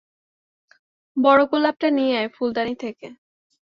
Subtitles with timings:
[1.17, 3.07] বড়ো গোলাপটা নিয়ে আয় ফুলদানি থেকে।